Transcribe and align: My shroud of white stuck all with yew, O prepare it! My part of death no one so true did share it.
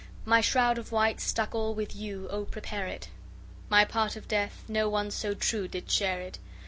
My 0.25 0.41
shroud 0.41 0.79
of 0.79 0.91
white 0.91 1.21
stuck 1.21 1.53
all 1.53 1.75
with 1.75 1.95
yew, 1.95 2.27
O 2.31 2.45
prepare 2.45 2.87
it! 2.87 3.09
My 3.69 3.85
part 3.85 4.15
of 4.15 4.27
death 4.27 4.63
no 4.67 4.89
one 4.89 5.11
so 5.11 5.35
true 5.35 5.67
did 5.67 5.91
share 5.91 6.19
it. 6.21 6.39